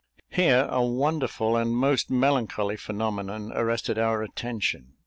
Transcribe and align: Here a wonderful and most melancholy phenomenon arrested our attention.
Here 0.31 0.65
a 0.71 0.83
wonderful 0.83 1.55
and 1.55 1.75
most 1.75 2.09
melancholy 2.09 2.75
phenomenon 2.75 3.51
arrested 3.53 3.99
our 3.99 4.23
attention. 4.23 4.93